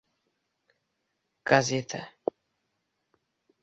gazeta 1.49 2.01